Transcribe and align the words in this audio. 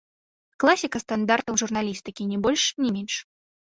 Класіка 0.63 1.03
стандартаў 1.05 1.61
журналістыкі, 1.65 2.21
ні 2.35 2.43
больш, 2.45 2.69
ні 2.85 2.89
менш. 3.01 3.25